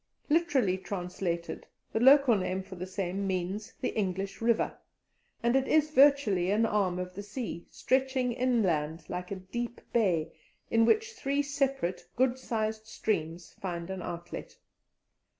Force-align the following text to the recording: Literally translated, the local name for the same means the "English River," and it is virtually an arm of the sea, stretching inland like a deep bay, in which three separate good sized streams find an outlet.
Literally 0.31 0.79
translated, 0.79 1.67
the 1.93 1.99
local 1.99 2.35
name 2.35 2.63
for 2.63 2.73
the 2.73 2.87
same 2.87 3.27
means 3.27 3.73
the 3.81 3.89
"English 3.95 4.41
River," 4.41 4.79
and 5.43 5.55
it 5.55 5.67
is 5.67 5.91
virtually 5.91 6.49
an 6.49 6.65
arm 6.65 6.97
of 6.97 7.13
the 7.13 7.21
sea, 7.21 7.67
stretching 7.69 8.33
inland 8.33 9.05
like 9.09 9.29
a 9.29 9.35
deep 9.35 9.79
bay, 9.93 10.31
in 10.71 10.85
which 10.85 11.13
three 11.13 11.43
separate 11.43 12.07
good 12.15 12.39
sized 12.39 12.87
streams 12.87 13.53
find 13.61 13.91
an 13.91 14.01
outlet. 14.01 14.57